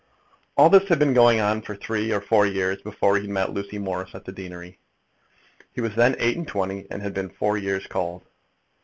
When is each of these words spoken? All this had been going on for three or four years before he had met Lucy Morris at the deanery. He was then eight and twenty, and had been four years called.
All 0.57 0.71
this 0.71 0.87
had 0.89 0.97
been 0.97 1.13
going 1.13 1.39
on 1.39 1.61
for 1.61 1.75
three 1.75 2.11
or 2.11 2.19
four 2.21 2.43
years 2.47 2.81
before 2.81 3.17
he 3.17 3.21
had 3.21 3.29
met 3.29 3.53
Lucy 3.53 3.77
Morris 3.77 4.15
at 4.15 4.25
the 4.25 4.31
deanery. 4.31 4.79
He 5.73 5.81
was 5.81 5.93
then 5.95 6.15
eight 6.17 6.35
and 6.37 6.47
twenty, 6.47 6.87
and 6.89 7.03
had 7.03 7.13
been 7.13 7.29
four 7.29 7.55
years 7.55 7.85
called. 7.85 8.23